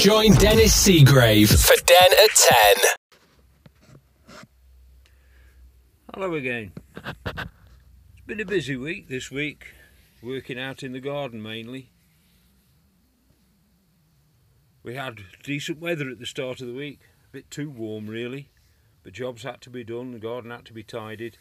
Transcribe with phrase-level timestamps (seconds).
[0.00, 2.76] Join Dennis Seagrave for Den at 10.
[6.14, 6.72] Hello again.
[7.04, 9.74] It's been a busy week this week,
[10.22, 11.90] working out in the garden mainly.
[14.82, 18.48] We had decent weather at the start of the week, a bit too warm really,
[19.02, 21.36] but jobs had to be done, the garden had to be tidied.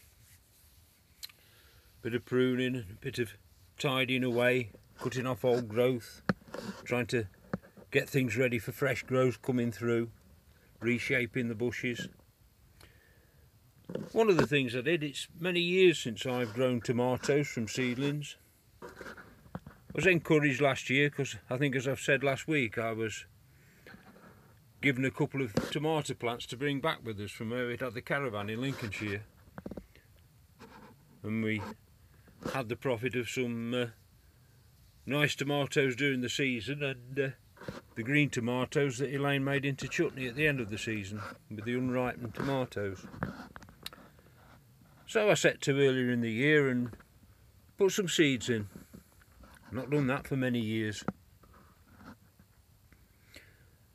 [2.02, 3.36] Bit of pruning, a bit of
[3.78, 6.24] tidying away, cutting off old growth,
[6.84, 7.28] trying to
[7.92, 10.10] get things ready for fresh growth coming through,
[10.80, 12.08] reshaping the bushes.
[14.12, 18.36] One of the things I did, it's many years since I've grown tomatoes from seedlings.
[18.84, 18.88] I
[19.96, 23.26] was encouraged last year because I think as I've said last week I was
[24.82, 27.96] given a couple of tomato plants to bring back with us from where we'd had
[27.96, 29.24] the caravan in Lincolnshire.
[31.24, 31.62] And we
[32.54, 33.86] had the profit of some uh,
[35.06, 37.30] nice tomatoes during the season and uh,
[37.96, 41.66] the green tomatoes that Elaine made into chutney at the end of the season with
[41.66, 43.06] the unripened tomatoes.
[45.06, 46.92] So I set to earlier in the year and
[47.78, 48.68] put some seeds in.
[49.72, 51.04] Not done that for many years.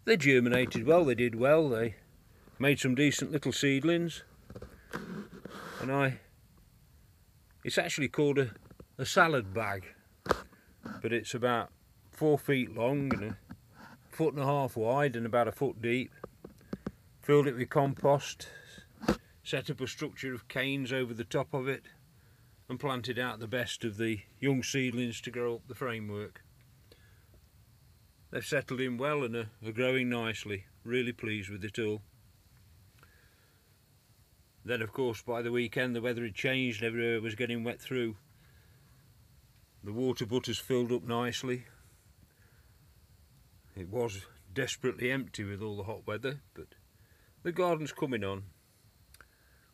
[0.04, 1.96] They germinated well, they did well, they
[2.58, 4.22] made some decent little seedlings.
[5.80, 6.20] And I,
[7.64, 8.50] it's actually called a,
[8.98, 9.84] a salad bag,
[11.02, 11.70] but it's about
[12.10, 13.38] four feet long and a
[14.14, 16.12] foot and a half wide and about a foot deep.
[17.20, 18.48] Filled it with compost,
[19.42, 21.84] set up a structure of canes over the top of it
[22.68, 26.42] and planted out the best of the young seedlings to grow up the framework.
[28.30, 30.66] They've settled in well and are, growing nicely.
[30.84, 32.02] Really pleased with it all.
[34.64, 38.16] Then of course by the weekend the weather had changed everywhere was getting wet through.
[39.82, 41.64] The water butters filled up nicely.
[43.76, 46.68] It was desperately empty with all the hot weather, but
[47.42, 48.44] the garden's coming on.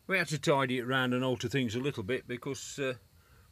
[0.07, 2.93] We had to tidy it round and alter things a little bit because uh,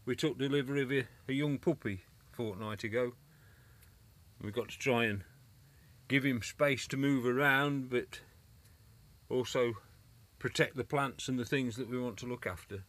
[0.05, 2.01] we took delivery of a, a young puppy
[2.33, 3.13] a fortnight ago.
[4.41, 5.23] We've got to try and
[6.07, 8.21] give him space to move around, but
[9.29, 9.75] also
[10.39, 12.83] protect the plants and the things that we want to look after.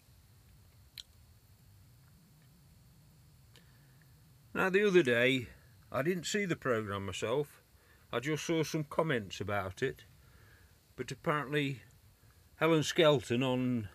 [4.54, 5.48] Now the other day,
[5.92, 7.62] I didn't see the programme myself,
[8.12, 10.04] I just saw some comments about it,
[10.96, 11.82] but apparently
[12.56, 13.88] Helen Skelton on,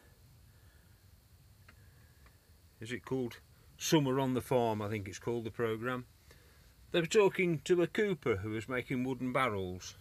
[2.80, 3.38] is it called?
[3.78, 6.06] Summer on the Farm, I think it's called the programme,
[6.92, 9.98] they were talking to a cooper who was making wooden barrels.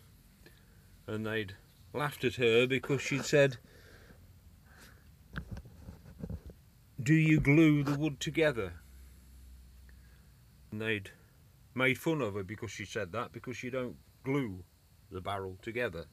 [1.09, 1.57] And they'd
[1.93, 3.59] laughed at her because she'd said
[7.03, 8.75] do you glue the wood together?
[10.71, 11.11] And they'd
[11.75, 14.65] made fun of her because she said that because you don't glue
[15.11, 16.07] the barrel together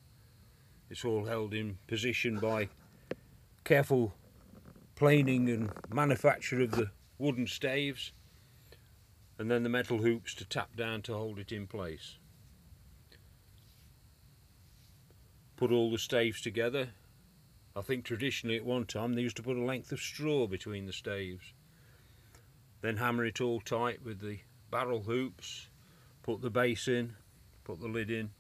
[0.90, 2.68] it's all held in position by
[3.64, 4.14] careful
[4.96, 8.12] planing and manufacture of the wooden staves
[9.42, 12.18] and then the metal hoops to tap down to hold it in place.
[15.56, 16.90] Put all the staves together.
[17.76, 20.86] I think traditionally at one time they used to put a length of straw between
[20.86, 21.54] the staves.
[22.82, 25.68] Then hammer it all tight with the barrel hoops,
[26.24, 27.16] put the base in,
[27.64, 28.32] put the lid in.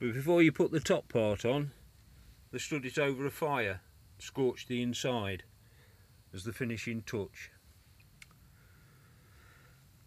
[0.00, 1.70] But before you put the top part on,
[2.50, 3.80] they stood it over a fire,
[4.18, 5.44] scorched the inside
[6.34, 7.50] as the finishing touch.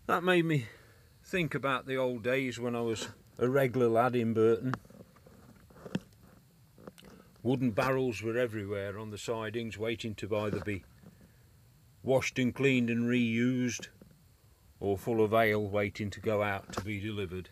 [0.06, 0.68] That made me
[1.24, 4.74] think about the old days when I was a regular lad in Burton.
[7.44, 10.84] Wooden barrels were everywhere on the sidings waiting to either be
[12.04, 13.88] washed and cleaned and reused
[14.80, 17.50] or full of ale waiting to go out to be delivered.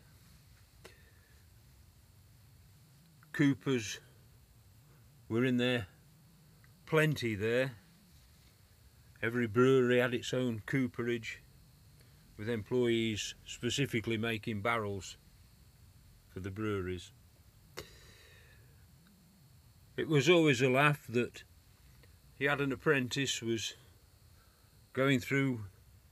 [3.32, 4.00] Coopers
[5.28, 5.88] were in there,
[6.86, 7.72] plenty there.
[9.22, 11.42] Every brewery had its own cooperage
[12.38, 15.18] with employees specifically making barrels
[16.30, 17.12] for the breweries.
[19.98, 21.44] It was always a laugh that
[22.38, 23.76] he had an apprentice, was
[24.94, 25.62] going through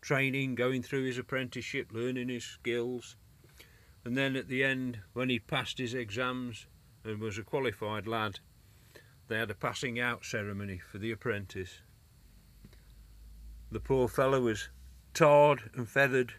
[0.03, 3.15] training, going through his apprenticeship, learning his skills,
[4.03, 6.67] and then at the end, when he passed his exams
[7.05, 8.39] and was a qualified lad,
[9.29, 11.79] they had a passing out ceremony for the apprentice.
[13.71, 14.67] The poor fellow was
[15.13, 16.33] tarred and feathered,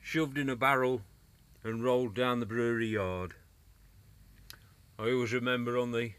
[0.00, 1.02] shoved in a barrel
[1.62, 3.34] and rolled down the brewery yard.
[4.98, 6.12] I always remember on the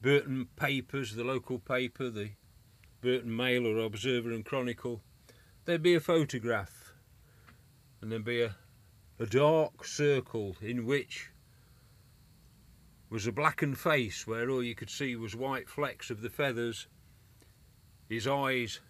[0.00, 2.30] Burton papers, the local paper, the
[3.00, 5.02] Burton Mail or Observer and Chronicle,
[5.70, 6.92] there'd be a photograph
[8.00, 8.56] and there'd be a,
[9.20, 11.30] a dark circle in which
[13.08, 16.88] was a blackened face where all you could see was white flecks of the feathers,
[18.08, 18.80] his eyes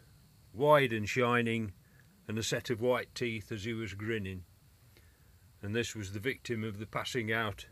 [0.55, 1.73] wide and shining,
[2.27, 4.43] and a set of white teeth as he was grinning.
[5.62, 7.67] And this was the victim of the passing out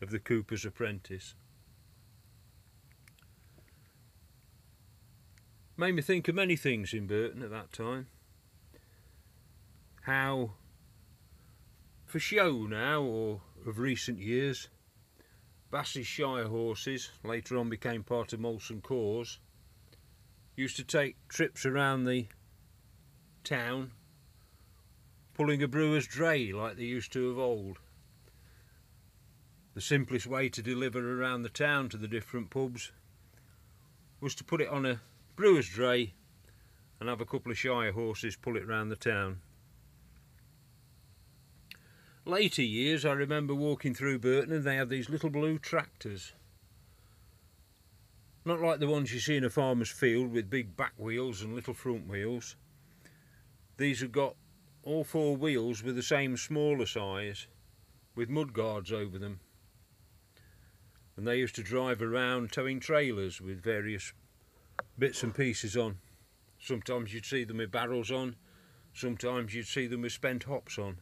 [0.00, 1.34] of the cooper's apprentice.
[5.76, 8.06] Made me think of many things in Burton at that time.
[10.02, 10.54] How,
[12.04, 14.68] for show now, or of recent years,
[15.70, 19.38] Bass's Shire horses, later on became part of Molson Coors,
[20.56, 22.26] used to take trips around the
[23.44, 23.92] town
[25.34, 27.78] pulling a brewer's dray like they used to of old.
[29.74, 32.92] The simplest way to deliver around the town to the different pubs
[34.20, 35.00] was to put it on a
[35.36, 36.12] brewer's dray
[37.00, 39.40] and have a couple of Shire horses pull it round the town.
[42.24, 46.32] Later years, I remember walking through Burton and they had these little blue tractors.
[48.44, 51.52] Not like the ones you see in a farmer's field with big back wheels and
[51.52, 52.54] little front wheels.
[53.76, 54.36] These have got
[54.84, 57.48] all four wheels with the same smaller size
[58.14, 59.40] with mud guards over them.
[61.16, 64.12] And they used to drive around towing trailers with various
[64.96, 65.98] bits and pieces on.
[66.60, 68.36] Sometimes you'd see them with barrels on,
[68.94, 70.98] sometimes you'd see them with spent hops on.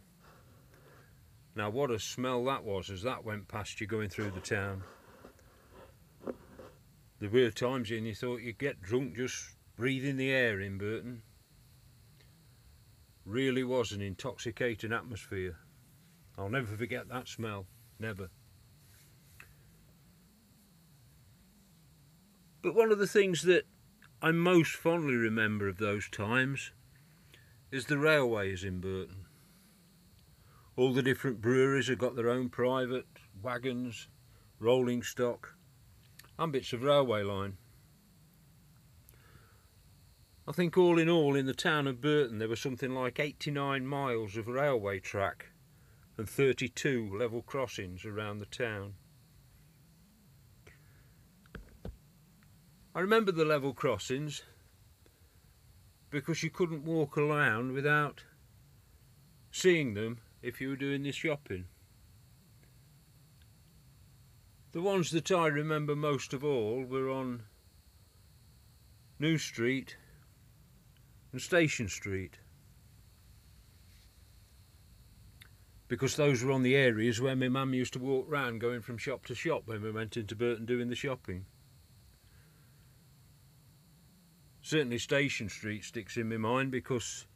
[1.54, 4.82] Now what a smell that was as that went past you going through the town.
[7.18, 11.22] There were times when you thought you'd get drunk just breathing the air in Burton.
[13.26, 15.56] Really was an intoxicating atmosphere.
[16.38, 17.66] I'll never forget that smell,
[17.98, 18.30] never.
[22.62, 23.64] But one of the things that
[24.22, 26.72] I most fondly remember of those times
[27.70, 29.26] is the railways in Burton.
[30.76, 33.06] All the different breweries have got their own private
[33.42, 34.08] wagons,
[34.58, 35.56] rolling stock,
[36.38, 37.58] and bits of railway line.
[40.48, 43.86] I think all in all in the town of Burton there was something like 89
[43.86, 45.50] miles of railway track
[46.16, 48.94] and 32 level crossings around the town.
[52.94, 54.42] I remember the level crossings
[56.10, 58.24] because you couldn't walk around without
[59.52, 61.66] seeing them if you were doing the shopping.
[64.72, 67.42] The ones that I remember most of all were on
[69.18, 69.96] New Street
[71.32, 72.38] and Station Street.
[75.88, 78.96] Because those were on the areas where my mum used to walk round going from
[78.96, 81.46] shop to shop when we went into Burton doing the shopping.
[84.62, 87.26] Certainly Station Street sticks in my mind because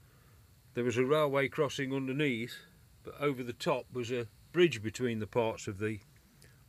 [0.75, 2.55] there was a railway crossing underneath
[3.05, 6.01] but over the top was a bridge between the parts of the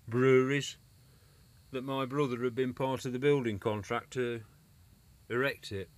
[0.08, 0.78] breweries
[1.72, 4.42] that my brother had been part of the building contract to
[5.30, 5.90] erect it.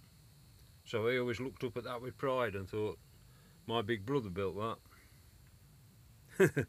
[0.86, 2.98] So I always looked up at that with pride and thought,
[3.66, 4.78] my big brother built
[6.38, 6.66] that.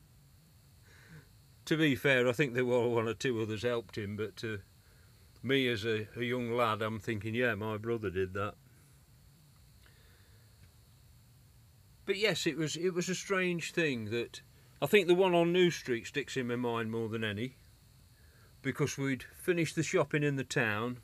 [1.65, 4.61] to be fair, I think there were one or two others helped him, but to
[5.43, 8.55] me as a, a young lad, I'm thinking, yeah, my brother did that.
[12.08, 14.40] But yes, it was it was a strange thing that
[14.81, 17.56] I think the one on New Street sticks in my mind more than any
[18.62, 21.00] because we'd finished the shopping in the town,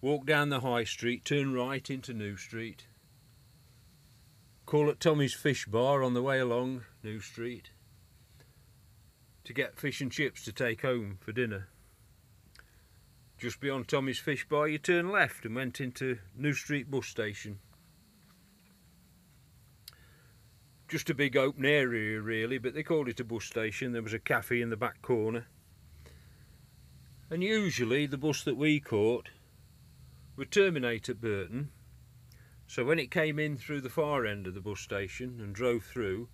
[0.00, 2.86] walk down the high street, turn right into New Street,
[4.66, 7.70] call at Tommy's Fish Bar on the way along New Street
[9.42, 11.66] to get fish and chips to take home for dinner.
[13.36, 17.58] Just beyond Tommy's Fish Bar, you turn left and went into New Street bus station.
[20.88, 23.92] Just a big open area really, but they called it a bus station.
[23.92, 25.46] There was a cafe in the back corner.
[27.28, 29.30] And usually the bus that we caught
[30.36, 31.70] would terminate at Burton.
[32.68, 35.84] So when it came in through the far end of the bus station and drove
[35.84, 36.28] through,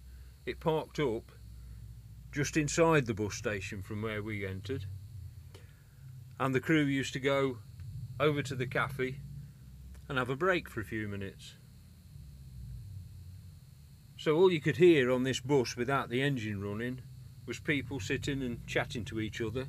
[0.44, 1.32] it parked up
[2.30, 4.86] just inside the bus station from where we entered.
[6.38, 7.58] And the crew used to go
[8.18, 9.20] over to the cafe
[10.08, 11.54] and have a break for a few minutes.
[14.22, 17.00] So all you could hear on this bus without the engine running
[17.44, 19.66] was people sitting and chatting to each other,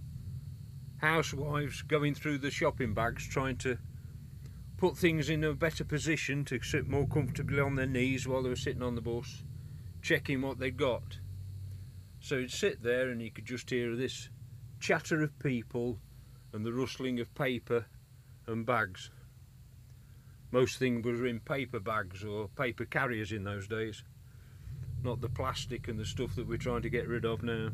[0.97, 3.79] housewives going through the shopping bags trying to
[4.77, 8.49] put things in a better position to sit more comfortably on their knees while they
[8.49, 9.41] were sitting on the bus,
[10.03, 11.17] checking what they'd got.
[12.19, 14.29] So you'd sit there and you could just hear this
[14.79, 15.97] chatter of people
[16.53, 17.87] and the rustling of paper
[18.45, 19.09] and bags.
[20.51, 24.03] Most things were in paper bags or paper carriers in those days
[25.03, 27.69] not the plastic and the stuff that we're trying to get rid of now.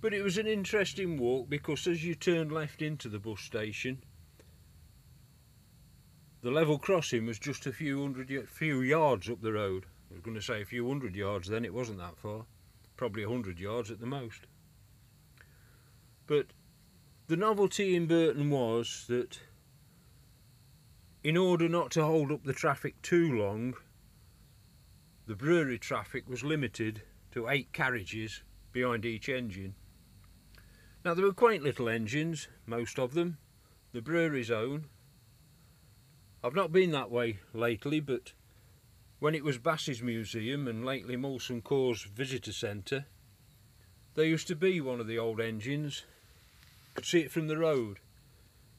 [0.00, 4.02] But it was an interesting walk because as you turned left into the bus station,
[6.42, 9.86] the level crossing was just a few hundred, few yards up the road.
[10.10, 12.44] I was going to say a few hundred yards then, it wasn't that far.
[12.96, 14.42] Probably a hundred yards at the most.
[16.26, 16.46] But
[17.26, 19.40] the novelty in Burton was that
[21.24, 23.74] in order not to hold up the traffic too long,
[25.26, 27.02] the brewery traffic was limited
[27.32, 28.42] to eight carriages
[28.72, 29.74] behind each engine.
[31.04, 33.38] Now there were quaint little engines, most of them,
[33.92, 34.86] the brewery's own.
[36.44, 38.32] I've not been that way lately, but
[39.18, 43.06] when it was Bass's Museum and lately Molson Coors Visitor Centre,
[44.14, 46.04] there used to be one of the old engines.
[46.94, 47.98] Could see it from the road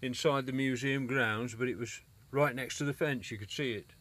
[0.01, 2.01] inside the museum grounds, but it was
[2.31, 3.93] right next to the fence, you could see it.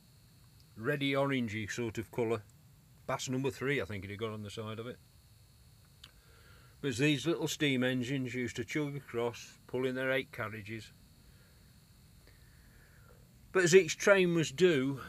[0.76, 2.42] Reddy orangey sort of colour.
[3.06, 4.99] Bass number three, I think it had got on the side of it.
[6.83, 10.92] But these little steam engines used to chug across, pulling their eight carriages.
[13.52, 15.00] But as each train was due,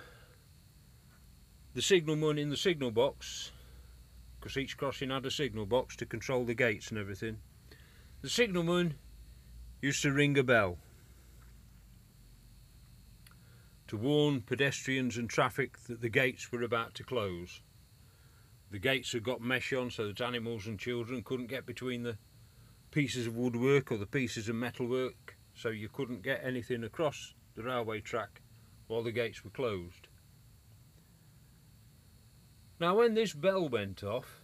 [1.74, 3.52] the signalman in the signal box,
[4.40, 7.40] because each crossing had a signal box to control the gates and everything,
[8.22, 8.96] the signalman
[9.82, 10.78] used to ring a bell
[13.88, 17.62] to warn pedestrians and traffic that the gates were about to close.
[18.70, 22.18] The gates had got mesh on so that animals and children couldn't get between the
[22.92, 27.64] pieces of woodwork or the pieces of metalwork, so you couldn't get anything across the
[27.64, 28.42] railway track
[28.88, 30.08] while the gates were closed.
[32.80, 34.42] Now when this bell went off,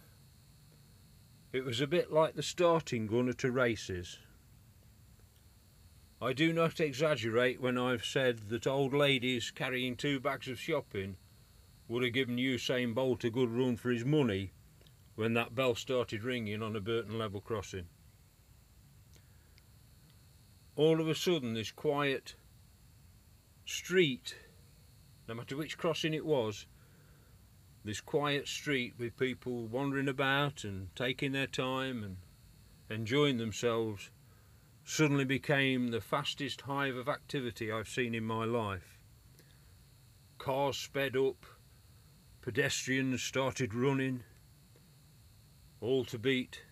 [1.52, 4.18] it was a bit like the starting gun at a races.
[6.24, 11.18] I do not exaggerate when I've said that old ladies carrying two bags of shopping
[11.86, 14.52] would have given Usain Bolt a good run for his money
[15.16, 17.88] when that bell started ringing on a Burton level crossing.
[20.76, 22.36] All of a sudden this quiet
[23.66, 24.34] street,
[25.28, 26.64] no matter which crossing it was,
[27.84, 32.16] this quiet street with people wandering about and taking their time and
[32.88, 34.08] enjoying themselves
[34.84, 38.98] suddenly became the fastest hive of activity I've seen in my life.
[40.38, 41.46] Cars sped up,
[42.42, 44.24] pedestrians started running,
[45.80, 46.62] all to beat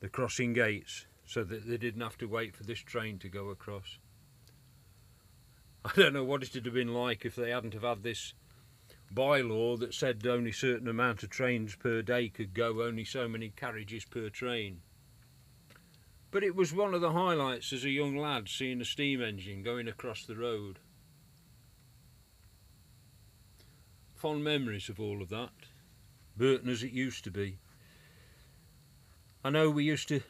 [0.00, 3.48] the crossing gates so that they didn't have to wait for this train to go
[3.48, 3.98] across.
[5.84, 8.34] I don't know what it would have been like if they hadn't have had this
[9.12, 13.50] bylaw that said only certain amount of trains per day could go, only so many
[13.50, 14.82] carriages per train.
[16.30, 19.62] But it was one of the highlights as a young lad seeing a steam engine
[19.62, 20.78] going across the road.
[24.14, 25.52] Fond memories of all of that.
[26.36, 27.58] Burton as it used to be.
[29.42, 30.20] I know we used to,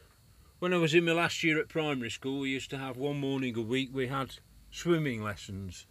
[0.61, 3.19] when I was in my last year at primary school, we used to have one
[3.19, 4.37] morning a week we had
[4.71, 5.87] swimming lessons.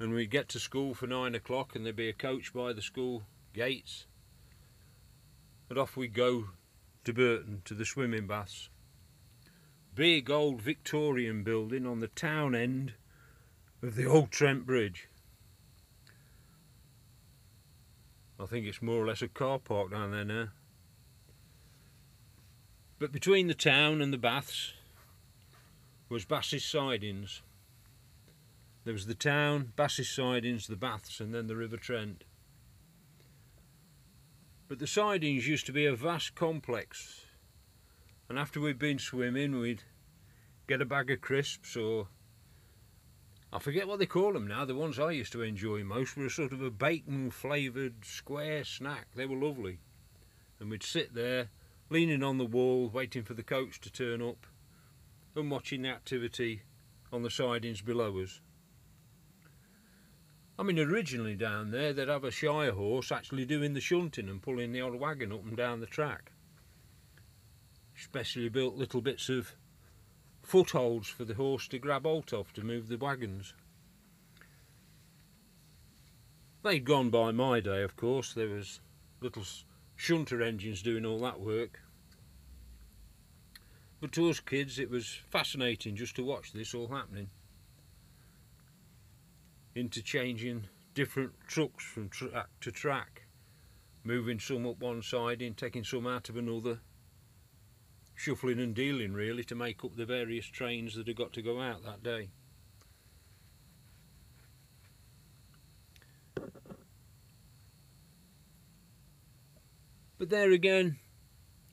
[0.00, 2.82] And we'd get to school for nine o'clock and there'd be a coach by the
[2.82, 3.22] school
[3.52, 4.06] gates.
[5.68, 6.48] And off we'd go
[7.04, 8.68] to Burton to the swimming baths.
[9.94, 12.94] Big old Victorian building on the town end
[13.82, 15.08] of the old Trent Bridge.
[18.40, 20.48] I think it's more or less a car park down there now.
[22.98, 24.72] But between the town and the baths
[26.08, 27.42] was Bass's Sidings.
[28.84, 32.24] There was the town, Bass's Sidings, the baths and then the River Trent.
[34.68, 37.26] But the sidings used to be a vast complex.
[38.28, 39.82] And after we'd been swimming, we'd
[40.66, 42.08] get a bag of crisps or
[43.52, 44.64] I forget what they call them now.
[44.64, 48.64] The ones I used to enjoy most were a sort of a bacon flavoured square
[48.64, 49.08] snack.
[49.14, 49.78] They were lovely.
[50.58, 51.50] And we'd sit there,
[51.90, 54.46] leaning on the wall, waiting for the coach to turn up
[55.36, 56.62] and watching the activity
[57.12, 58.40] on the sidings below us.
[60.58, 64.40] I mean, originally down there, they'd have a Shire horse actually doing the shunting and
[64.40, 66.31] pulling the old wagon up and down the track.
[67.96, 69.54] Specially built little bits of
[70.42, 73.54] footholds for the horse to grab hold of to move the wagons.
[76.62, 78.32] They'd gone by my day, of course.
[78.32, 78.80] There was
[79.20, 79.44] little
[79.96, 81.80] shunter engines doing all that work.
[84.00, 87.30] But to us kids, it was fascinating just to watch this all happening
[89.74, 93.22] interchanging different trucks from track to track,
[94.04, 96.78] moving some up one side and taking some out of another,
[98.22, 101.60] shuffling and dealing really to make up the various trains that had got to go
[101.60, 102.28] out that day.
[110.18, 111.00] But there again,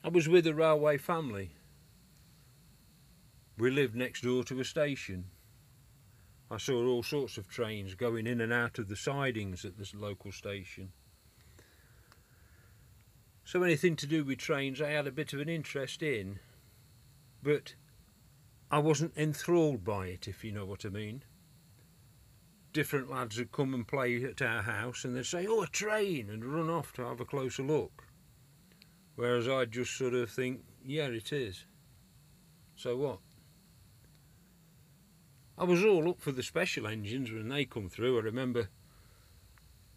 [0.02, 1.52] I was with a railway family.
[3.56, 5.26] We lived next door to a station.
[6.50, 9.94] I saw all sorts of trains going in and out of the sidings at this
[9.94, 10.90] local station.
[13.50, 16.38] So anything to do with trains I had a bit of an interest in,
[17.42, 17.74] but
[18.70, 21.24] I wasn't enthralled by it, if you know what I mean.
[22.72, 26.30] Different lads would come and play at our house and they'd say, oh, a train,
[26.30, 28.04] and run off to have a closer look.
[29.16, 31.64] Whereas I'd just sort of think, yeah, it is.
[32.76, 33.18] So what?
[35.58, 38.16] I was all up for the special engines when they come through.
[38.16, 38.68] I remember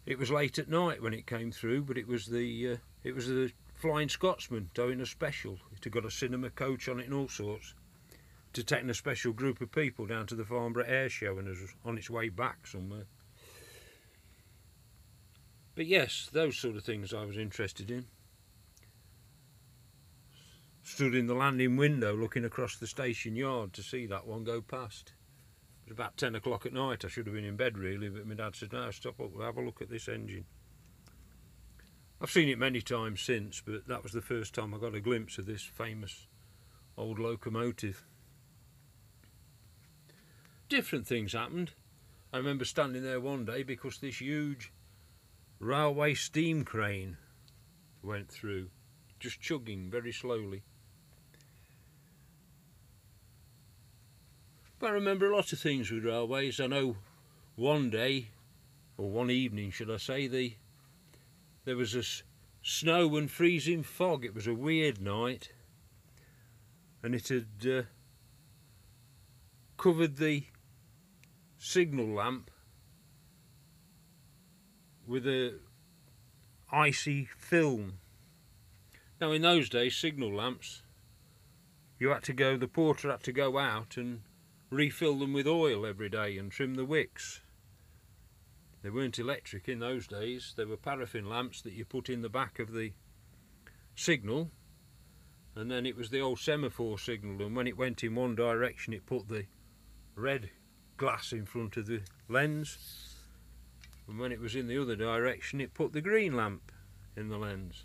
[0.06, 3.14] it was late at night when it came through, but it was the uh, it
[3.14, 5.58] was the Flying Scotsman doing a special.
[5.72, 7.74] It had got a cinema coach on it and all sorts
[8.54, 11.74] to take a special group of people down to the Farnborough Air Show and was
[11.84, 13.06] on its way back somewhere.
[15.74, 18.06] But yes, those sort of things I was interested in.
[20.84, 24.60] Stood in the landing window looking across the station yard to see that one go
[24.60, 25.14] past.
[25.84, 27.04] It was about 10 o'clock at night.
[27.04, 29.58] I should have been in bed really, but my dad said, no, stop up, have
[29.58, 30.46] a look at this engine.
[32.20, 35.00] I've seen it many times since, but that was the first time I got a
[35.00, 36.26] glimpse of this famous
[36.96, 38.02] old locomotive.
[40.70, 41.72] Different things happened.
[42.32, 44.72] I remember standing there one day because this huge
[45.58, 47.18] railway steam crane
[48.02, 48.70] went through,
[49.20, 50.62] just chugging very slowly.
[54.84, 56.60] I remember a lot of things with railways.
[56.60, 56.96] I know
[57.56, 58.28] one day,
[58.98, 60.54] or one evening, should I say, the
[61.64, 62.02] there was a
[62.62, 64.24] snow and freezing fog.
[64.24, 65.52] It was a weird night,
[67.02, 67.82] and it had uh,
[69.78, 70.44] covered the
[71.58, 72.50] signal lamp
[75.06, 75.54] with a
[76.70, 77.94] icy film.
[79.20, 80.82] Now, in those days, signal lamps,
[81.98, 82.58] you had to go.
[82.58, 84.20] The porter had to go out and
[84.74, 87.40] refill them with oil every day and trim the wicks.
[88.82, 92.28] They weren't electric in those days, they were paraffin lamps that you put in the
[92.28, 92.92] back of the
[93.94, 94.50] signal
[95.56, 98.92] and then it was the old semaphore signal and when it went in one direction
[98.92, 99.46] it put the
[100.16, 100.50] red
[100.96, 103.14] glass in front of the lens
[104.08, 106.72] and when it was in the other direction it put the green lamp
[107.16, 107.84] in the lens.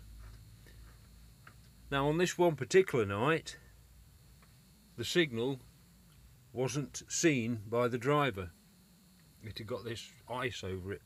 [1.90, 3.56] Now on this one particular night
[4.96, 5.60] the signal
[6.52, 8.50] wasn't seen by the driver.
[9.42, 11.02] It had got this ice over it.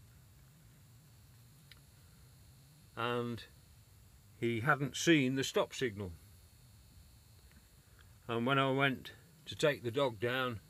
[2.96, 3.42] And
[4.38, 6.12] he hadn't seen the stop signal.
[8.26, 9.12] And when I went
[9.46, 10.60] to take the dog down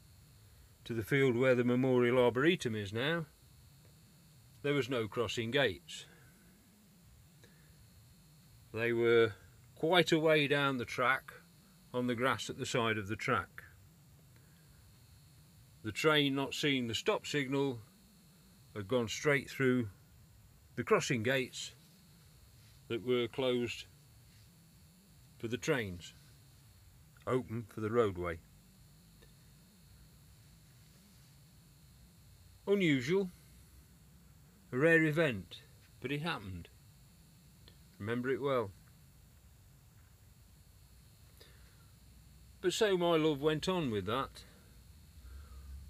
[0.84, 3.26] to the field where the Memorial Arboretum is now,
[4.62, 6.06] there was no crossing gates.
[8.72, 9.34] They were
[9.76, 11.32] quite a way down the track
[11.92, 13.53] on the grass at the side of the track
[15.85, 17.79] the train not seeing the stop signal
[18.75, 19.87] had gone straight through
[20.77, 21.73] the crossing gates
[22.88, 23.85] that were closed
[25.38, 26.14] for the trains,
[27.27, 28.38] open for the roadway.
[32.66, 33.31] Unusual,
[34.73, 35.61] a rare event,
[36.01, 36.68] but it happened.
[37.99, 38.70] Remember it well.
[42.62, 44.44] But so my love went on with that.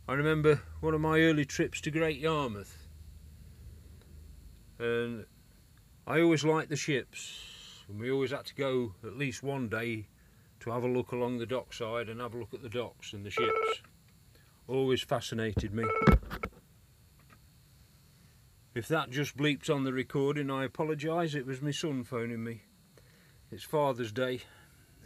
[0.06, 2.88] I remember one of my early trips to Great Yarmouth
[4.78, 5.24] and
[6.06, 7.40] I always liked the ships
[7.88, 10.08] and we always had to go at least one day
[10.60, 13.24] to have a look along the dockside and have a look at the docks and
[13.24, 13.80] the ships.
[14.68, 15.84] Always fascinated me.
[18.74, 22.60] If that just bleeps on the recording I apologise, it was my son phoning me.
[23.50, 24.42] It's Father's Day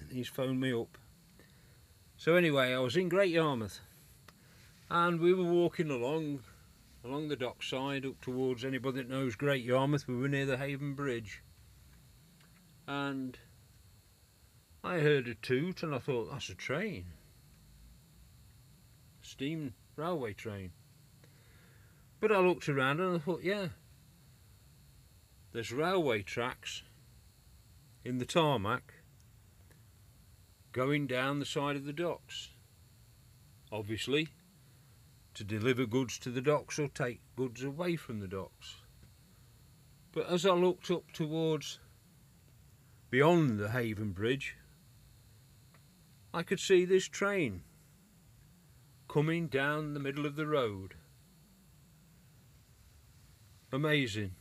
[0.01, 0.99] and he's phoned me up.
[2.17, 3.79] So anyway, I was in Great Yarmouth
[4.91, 6.41] and we were walking along
[7.05, 10.09] along the dockside up towards anybody that knows Great Yarmouth.
[10.09, 11.43] We were near the Haven Bridge.
[12.87, 13.39] And
[14.83, 17.07] I heard a toot and I thought that's a train.
[19.23, 20.73] Steam railway train.
[22.21, 23.69] But I looked around and I thought yeah
[25.53, 26.83] there's railway tracks
[28.05, 28.95] in the tarmac
[30.73, 32.51] going down the side of the docks.
[33.71, 34.29] Obviously
[35.39, 38.79] to deliver goods to the docks or take goods away from the docks.
[40.11, 41.79] But as I looked up towards
[43.09, 44.57] beyond the Haven Bridge,
[46.35, 47.63] I could see this train
[49.09, 50.95] coming down the middle of the road.
[53.71, 54.33] Amazing.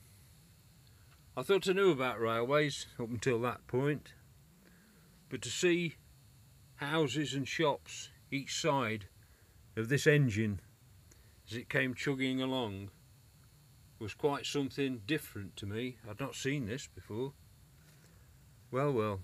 [1.36, 4.14] I thought I knew about railways up until that point,
[5.30, 5.98] but to see
[6.78, 9.06] houses and shops each side
[9.76, 10.60] of this engine
[11.50, 12.90] as it came chugging along
[14.00, 15.98] was quite something different to me.
[16.08, 17.34] I'd not seen this before.
[18.70, 19.22] Well, well.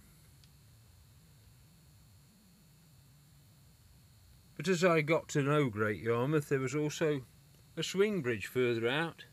[4.56, 7.24] But as I got to know Great Yarmouth, there was also
[7.76, 9.26] a swing bridge further out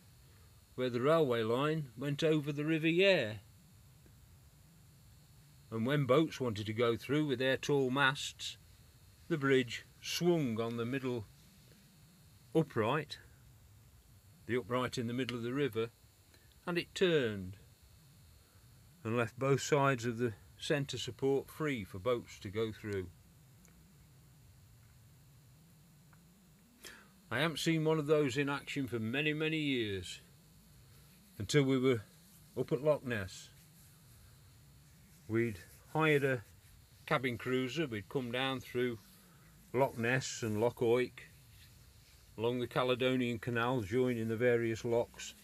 [0.75, 3.41] where the railway line went over the River Yare.
[5.71, 8.57] And when boats wanted to go through with their tall masts,
[9.29, 11.27] the bridge swung on the middle
[12.55, 13.19] upright,
[14.47, 15.91] the upright in the middle of the river,
[16.67, 17.57] and it turned
[19.05, 23.07] and left both sides of the centre support free for boats to go through.
[27.31, 30.21] I haven't seen one of those in action for many, many years
[31.39, 32.03] until we were
[32.59, 33.49] up at Loch Ness.
[35.29, 35.61] We'd
[35.93, 36.43] hired a
[37.07, 38.99] cabin cruiser, we'd come down through
[39.73, 41.30] Loch Ness and Loch Oich
[42.39, 45.35] along the Caledonian Canal joining the various locks.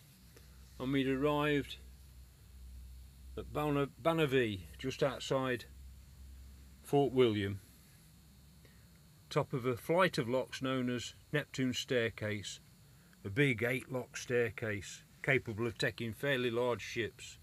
[0.79, 1.77] And we'd arrived
[3.37, 5.67] at Banavie just outside
[6.83, 7.61] Fort William.
[9.29, 12.61] Top of a flight of locks known as Neptune's Staircase.
[13.25, 17.39] A big eight lock staircase capable of taking fairly large ships.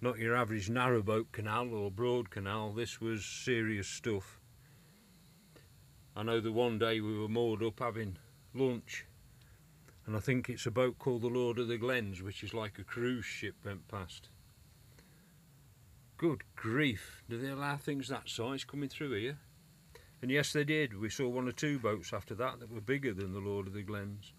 [0.00, 4.38] Not your average narrowboat canal or broad canal this was serious stuff.
[6.14, 8.16] I know the one day we were moored up having
[8.58, 9.06] lunch
[10.06, 12.78] and I think it's a boat called the Lord of the Glens which is like
[12.78, 14.28] a cruise ship went past.
[16.16, 17.22] Good grief.
[17.28, 19.38] Do they allow things that size coming through here?
[20.20, 20.98] And yes they did.
[20.98, 23.74] We saw one or two boats after that that were bigger than the Lord of
[23.74, 24.32] the Glens.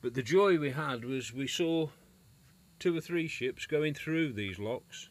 [0.00, 1.88] But the joy we had was we saw
[2.78, 5.10] two or three ships going through these locks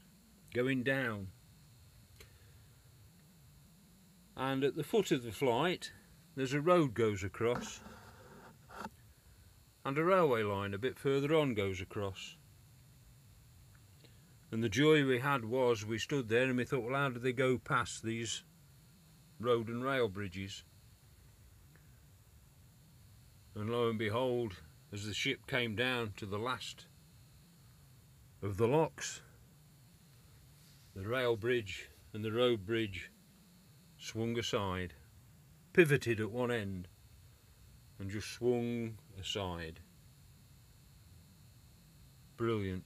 [0.54, 1.28] going down
[4.40, 5.92] and at the foot of the flight
[6.36, 7.82] there's a road goes across.
[9.84, 12.38] And a railway line a bit further on goes across.
[14.50, 17.20] And the joy we had was we stood there and we thought well how do
[17.20, 18.44] they go past these
[19.42, 20.64] road and rail bridges?
[23.56, 24.54] And lo and behold
[24.94, 26.86] as the ship came down to the last
[28.42, 29.22] of the locks
[30.96, 33.12] the rail bridge and the road bridge
[34.00, 34.94] swung aside,
[35.74, 36.88] pivoted at one end,
[38.00, 39.82] and just swung aside.
[42.38, 42.86] Brilliant.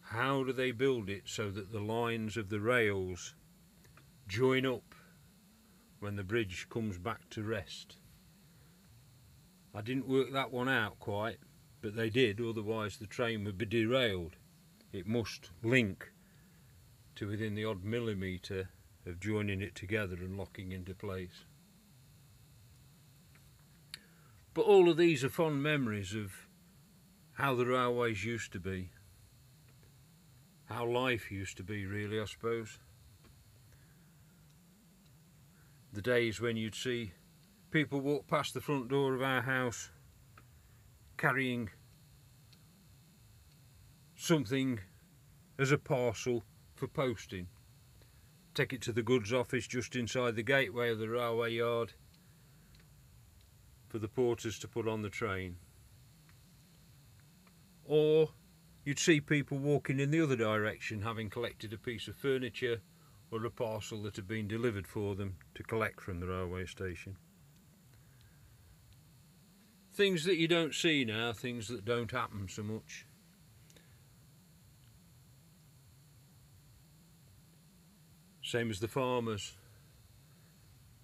[0.00, 3.34] How do they build it so that the lines of the rails
[4.26, 4.94] join up
[6.00, 7.96] when the bridge comes back to rest?
[9.72, 11.38] I didn't work that one out quite,
[11.80, 14.36] but they did, otherwise the train would be derailed.
[14.92, 16.10] It must link
[17.16, 18.68] to within the odd millimetre
[19.06, 21.44] of joining it together and locking into place.
[24.54, 26.32] But all of these are fond memories of
[27.34, 28.90] how the railways used to be.
[30.66, 32.78] How life used to be really, I suppose.
[35.92, 37.12] The days when you'd see
[37.70, 39.90] people walk past the front door of our house
[41.16, 41.70] carrying
[44.16, 44.80] something
[45.58, 46.44] as a parcel
[46.74, 47.46] for posting.
[48.54, 51.92] Take it to the goods office just inside the gateway of the railway yard
[53.88, 55.56] for the porters to put on the train.
[57.84, 58.30] Or
[58.84, 62.80] you'd see people walking in the other direction having collected a piece of furniture
[63.30, 67.16] or a parcel that had been delivered for them to collect from the railway station.
[69.92, 73.06] Things that you don't see now, things that don't happen so much.
[78.54, 79.56] Same as the farmers.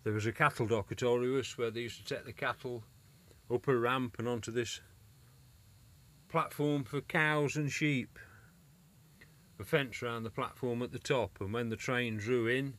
[0.05, 2.85] There was a cattle dock at Alrewas where they used to take the cattle
[3.53, 4.81] up a ramp and onto this
[6.29, 8.21] platform for cows and sheep.
[9.59, 12.75] A fence around the platform at the top and when the train drew in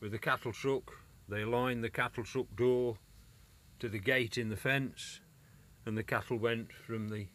[0.00, 0.90] with the cattle truck
[1.28, 2.98] they lined the cattle truck door
[3.78, 5.20] to the gate in the fence
[5.86, 7.28] and the cattle went from the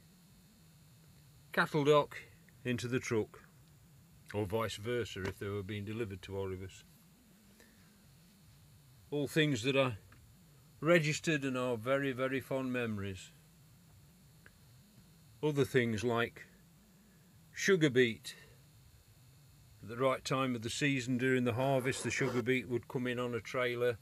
[1.54, 2.18] cattle dock
[2.66, 3.45] into the truck
[4.36, 6.84] or vice versa if they were being delivered to Alrewas.
[9.10, 9.98] All things that are
[10.82, 13.32] registered and are very, very fond memories.
[15.42, 16.46] Other things like
[17.54, 18.36] sugar beet.
[19.82, 23.08] At the right time of the season during the harvest, the sugar beet would come
[23.08, 23.98] in on a trailer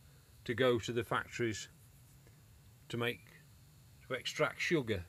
[0.45, 1.67] to go to the factories
[2.89, 3.27] to make
[4.07, 5.05] to extract sugar.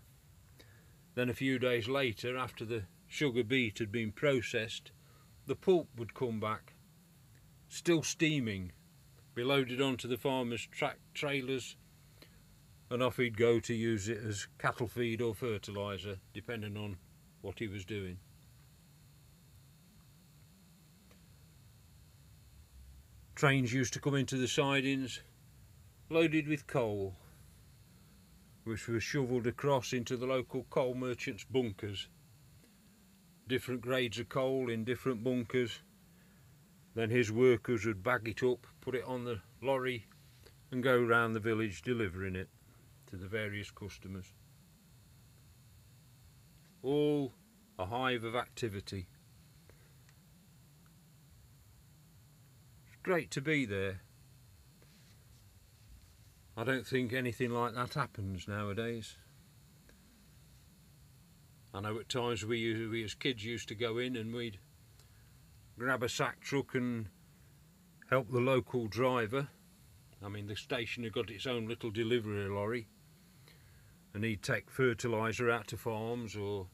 [1.15, 4.91] Then a few days later, after the sugar beet had been processed,
[5.47, 6.75] the pulp would come back,
[7.69, 8.73] still steaming,
[9.35, 11.77] be loaded onto the farmer's track trailers,
[12.91, 16.97] and off he'd go to use it as cattle feed or fertiliser, depending on
[17.43, 18.19] what he was doing.
[23.35, 25.21] Trains used to come into the sidings
[26.09, 27.17] loaded with coal,
[28.63, 32.09] which was shovelled across into the local coal merchants' bunkers.
[33.47, 35.81] Different grades of coal in different bunkers.
[36.95, 40.07] Then his workers would bag it up, put it on the lorry,
[40.71, 42.49] and go round the village delivering it
[43.11, 44.33] to the various customers.
[46.83, 47.33] All
[47.79, 49.07] a hive of activity.
[52.87, 54.01] It's great to be there.
[56.57, 59.17] I don't think anything like that happens nowadays.
[61.75, 64.59] I know at times we, we as kids used to go in and we'd
[65.77, 67.09] grab a sack truck and
[68.09, 69.49] help the local driver.
[70.25, 72.87] I mean the station had got its own little delivery lorry
[74.15, 76.69] and he'd take fertiliser out to farms or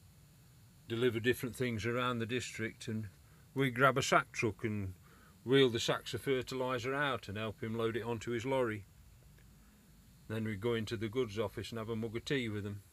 [0.87, 3.07] deliver different things around the district and
[3.55, 4.93] we'd grab a sack truck and
[5.43, 8.85] wheel the sacks of fertiliser out and help him load it onto his lorry.
[10.27, 12.83] Then we'd go into the goods office and have a mug of tea with them.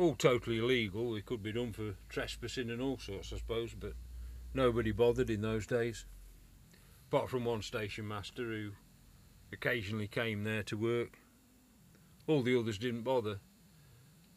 [0.00, 3.92] All totally illegal, it could be done for trespassing and all sorts I suppose, but
[4.54, 6.06] nobody bothered in those days.
[7.08, 8.70] Apart from one station master who
[9.52, 11.18] occasionally came there to work.
[12.26, 13.40] All the others didn't bother,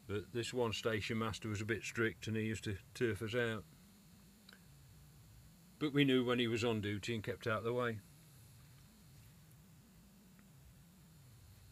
[0.06, 3.34] but this one station master was a bit strict and he used to turf us
[3.34, 3.63] out.
[5.80, 7.99] But we knew when he was on duty and kept out of the way.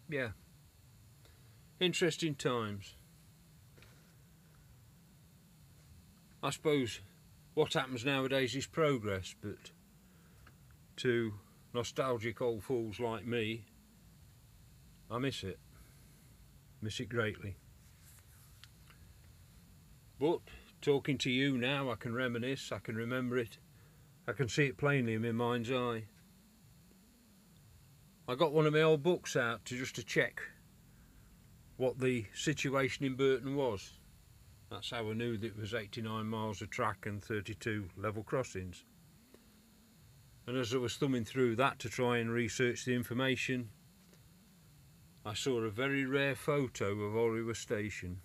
[0.07, 0.29] yeah,
[1.81, 2.95] interesting times.
[6.43, 7.01] I suppose
[7.53, 9.71] what happens nowadays is progress, but
[10.97, 11.33] to
[11.73, 13.65] nostalgic old fools like me,
[15.09, 15.59] I miss it.
[16.81, 17.57] Miss it greatly.
[20.19, 20.39] But
[20.81, 23.57] talking to you now, I can reminisce, I can remember it,
[24.27, 26.05] I can see it plainly in my mind's eye.
[28.27, 30.41] I got one of my old books out to just to check
[31.77, 33.91] what the situation in Burton was.
[34.71, 38.85] That's how I knew that it was 89 miles of track and 32 level crossings.
[40.47, 43.69] And as I was thumbing through that to try and research the information,
[45.25, 48.21] I saw a very rare photo of Hollywood Station.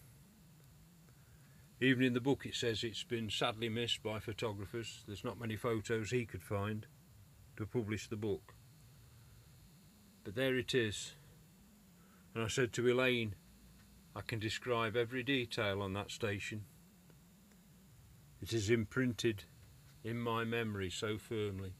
[1.81, 5.03] Even in the book it says it's been sadly missed by photographers.
[5.09, 6.87] There's not many photos he could find
[7.57, 8.55] to publish the book.
[10.23, 11.15] But there it is.
[12.37, 13.35] And I said to Elaine,
[14.17, 16.65] I can describe every detail on that station.
[18.41, 19.45] It is imprinted
[20.03, 21.75] in my memory so firmly,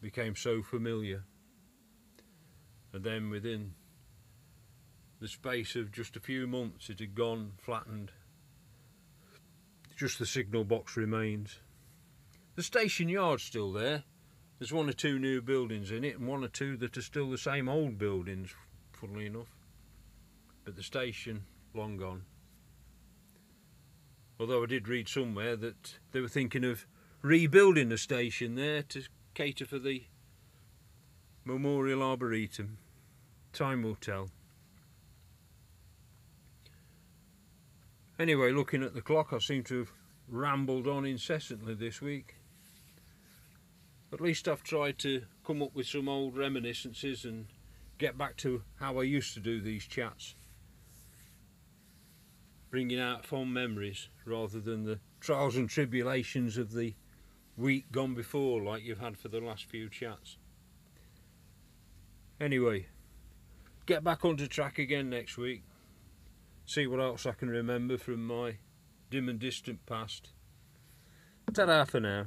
[0.00, 1.24] became so familiar.
[2.92, 3.72] And then within
[5.20, 8.12] the space of just a few months it had gone, flattened.
[9.96, 11.58] Just the signal box remains.
[12.54, 14.04] The station yard's still there,
[14.60, 17.28] there's one or two new buildings in it and one or two that are still
[17.28, 18.54] the same old buildings,
[18.92, 19.48] funnily enough.
[20.64, 21.44] But the station,
[21.74, 22.22] long gone.
[24.38, 26.86] Although I did read somewhere that they were thinking of
[27.22, 29.02] rebuilding the station there to
[29.34, 30.04] cater for the
[31.44, 32.78] Memorial Arboretum.
[33.52, 34.30] Time will tell.
[38.18, 39.92] Anyway, looking at the clock, I seem to have
[40.28, 42.36] rambled on incessantly this week.
[44.12, 47.46] At least I've tried to come up with some old reminiscences and
[47.98, 50.34] get back to how I used to do these chats.
[52.70, 56.94] Bringing out fond memories rather than the trials and tribulations of the
[57.56, 60.36] week gone before like you've had for the last few chats.
[62.40, 62.86] Anyway,
[63.86, 65.62] get back onto track again next week.
[66.64, 68.58] See what else I can remember from my
[69.10, 70.30] dim and distant past.
[71.52, 72.26] Ta-da for now.